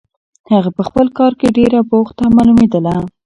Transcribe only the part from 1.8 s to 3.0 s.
بوخته معلومېدله.